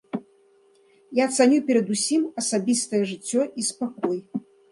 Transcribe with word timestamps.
Я 1.19 1.25
цаню 1.35 1.59
перадусім 1.67 2.23
асабістае 2.43 3.03
жыццё 3.13 3.41
і 3.61 3.69
спакой. 3.71 4.19